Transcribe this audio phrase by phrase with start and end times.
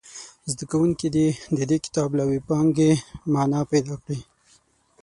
[0.51, 1.27] زده کوونکي دې
[1.57, 2.91] د دې کتاب له وییپانګې
[3.33, 4.19] معنا پیداکړي.